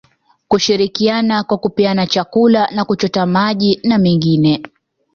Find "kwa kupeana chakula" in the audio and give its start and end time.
1.43-2.67